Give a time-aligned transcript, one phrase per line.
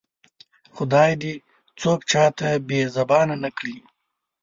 [0.75, 1.33] خدای دې
[1.79, 3.77] څوک چاته بې زبانه نه کړي